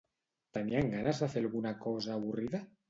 [0.59, 2.69] Tenien ganes de fer alguna cosa avorrida?